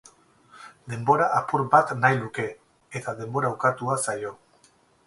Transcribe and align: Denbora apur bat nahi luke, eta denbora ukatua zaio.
Denbora 0.93 1.27
apur 1.41 1.65
bat 1.75 1.93
nahi 2.01 2.19
luke, 2.25 2.49
eta 3.03 3.17
denbora 3.21 3.57
ukatua 3.59 4.01
zaio. 4.09 4.39